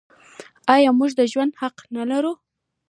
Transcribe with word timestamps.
آیا 0.75 0.89
موږ 0.99 1.11
د 1.19 1.21
ژوند 1.31 1.53
حق 1.61 1.77
نلرو؟ 1.95 2.33